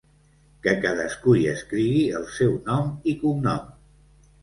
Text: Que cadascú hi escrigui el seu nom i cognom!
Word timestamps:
Que 0.63 0.73
cadascú 0.85 1.35
hi 1.41 1.45
escrigui 1.53 2.01
el 2.23 2.27
seu 2.41 2.59
nom 2.73 2.93
i 3.15 3.19
cognom! 3.25 3.73